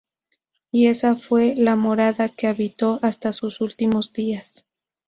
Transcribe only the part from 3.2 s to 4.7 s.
sus últimos días.